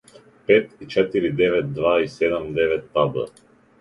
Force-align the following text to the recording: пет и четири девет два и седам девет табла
пет 0.47 0.71
и 0.85 0.87
четири 0.93 1.29
девет 1.41 1.71
два 1.73 1.93
и 2.07 2.07
седам 2.17 2.51
девет 2.59 2.89
табла 2.97 3.27